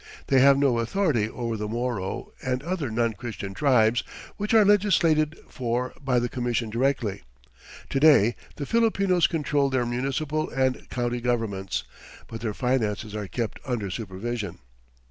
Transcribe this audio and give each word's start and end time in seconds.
They 0.29 0.39
have 0.39 0.57
no 0.57 0.79
authority 0.79 1.29
over 1.29 1.55
the 1.55 1.67
Moro 1.67 2.31
and 2.41 2.63
other 2.63 2.89
non 2.89 3.13
Christian 3.13 3.53
tribes, 3.53 4.03
which 4.35 4.51
are 4.51 4.65
legislated 4.65 5.37
for 5.47 5.93
by 6.03 6.17
the 6.17 6.27
Commission 6.27 6.71
directly. 6.71 7.21
To 7.91 7.99
day 7.99 8.35
the 8.55 8.65
Filipinos 8.65 9.27
control 9.27 9.69
their 9.69 9.85
municipal 9.85 10.49
and 10.49 10.89
county 10.89 11.21
governments, 11.21 11.83
but 12.27 12.41
their 12.41 12.55
finances 12.55 13.15
are 13.15 13.27
kept 13.27 13.59
under 13.63 13.91
supervision. 13.91 14.57